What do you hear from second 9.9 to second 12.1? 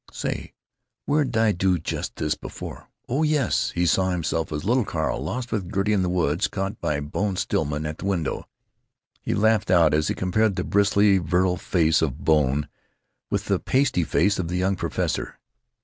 as he compared the bristly virile face